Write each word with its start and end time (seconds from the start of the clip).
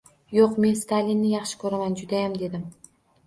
—Yo’q, 0.37 0.55
men 0.63 0.77
Stalinni 0.79 1.29
yaxshi 1.33 1.59
ko’raman, 1.65 1.99
judayam…– 2.01 2.33
dedim 2.45 2.65